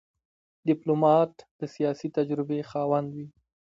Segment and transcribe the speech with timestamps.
[0.67, 3.27] ډيپلومات د سیاسي تجربې خاوند وي.